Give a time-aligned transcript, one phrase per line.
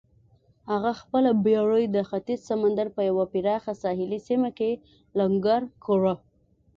[0.69, 4.71] هغه خپله بېړۍ د ختیځ سمندر په یوه پراخه ساحلي سیمه کې
[5.19, 6.13] لنګر کړه.